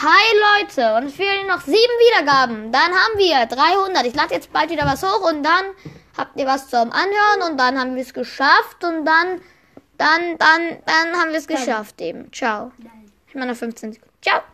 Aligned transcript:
Hi 0.00 0.60
Leute, 0.60 0.94
und 0.94 1.06
es 1.06 1.14
fehlen 1.14 1.48
noch 1.48 1.60
sieben 1.62 1.74
Wiedergaben. 1.76 2.70
Dann 2.70 2.92
haben 2.92 3.18
wir 3.18 3.44
300. 3.46 4.06
Ich 4.06 4.14
lade 4.14 4.32
jetzt 4.32 4.52
bald 4.52 4.70
wieder 4.70 4.86
was 4.86 5.02
hoch 5.02 5.28
und 5.28 5.42
dann 5.42 5.64
habt 6.16 6.38
ihr 6.38 6.46
was 6.46 6.68
zum 6.68 6.92
Anhören 6.92 7.50
und 7.50 7.58
dann 7.58 7.76
haben 7.76 7.96
wir 7.96 8.02
es 8.02 8.14
geschafft 8.14 8.84
und 8.84 9.04
dann, 9.04 9.40
dann, 9.96 10.38
dann, 10.38 10.78
dann 10.86 11.20
haben 11.20 11.30
wir 11.30 11.38
es 11.38 11.48
geschafft 11.48 12.00
eben. 12.00 12.30
Ciao. 12.32 12.70
Ich 13.26 13.34
meine 13.34 13.56
15 13.56 13.94
Sekunden. 13.94 14.14
Ciao. 14.22 14.40